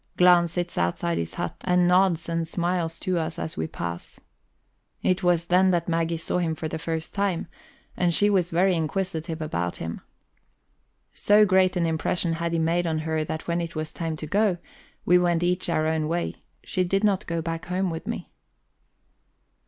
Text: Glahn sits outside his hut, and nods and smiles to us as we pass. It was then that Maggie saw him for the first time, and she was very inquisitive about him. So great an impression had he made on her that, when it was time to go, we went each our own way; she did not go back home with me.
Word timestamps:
Glahn 0.17 0.47
sits 0.47 0.79
outside 0.79 1.19
his 1.19 1.35
hut, 1.35 1.57
and 1.63 1.87
nods 1.87 2.27
and 2.27 2.47
smiles 2.47 2.99
to 3.01 3.19
us 3.19 3.37
as 3.37 3.55
we 3.55 3.67
pass. 3.67 4.19
It 5.03 5.21
was 5.21 5.45
then 5.45 5.69
that 5.69 5.87
Maggie 5.87 6.17
saw 6.17 6.39
him 6.39 6.55
for 6.55 6.67
the 6.67 6.79
first 6.79 7.13
time, 7.13 7.45
and 7.95 8.11
she 8.11 8.27
was 8.27 8.49
very 8.49 8.73
inquisitive 8.75 9.43
about 9.43 9.77
him. 9.77 10.01
So 11.13 11.45
great 11.45 11.77
an 11.77 11.85
impression 11.85 12.33
had 12.33 12.51
he 12.51 12.57
made 12.57 12.87
on 12.87 12.97
her 13.05 13.23
that, 13.23 13.47
when 13.47 13.61
it 13.61 13.75
was 13.75 13.93
time 13.93 14.15
to 14.17 14.25
go, 14.25 14.57
we 15.05 15.19
went 15.19 15.43
each 15.43 15.69
our 15.69 15.85
own 15.85 16.07
way; 16.07 16.33
she 16.63 16.83
did 16.83 17.03
not 17.03 17.27
go 17.27 17.39
back 17.39 17.65
home 17.67 17.91
with 17.91 18.07
me. 18.07 18.31